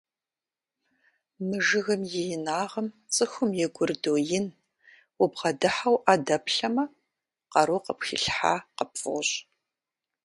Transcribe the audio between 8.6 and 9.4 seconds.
къыпфӀощӀ.